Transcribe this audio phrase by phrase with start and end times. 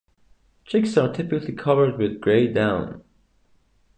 [0.65, 3.03] Chicks are typically covered with grey down.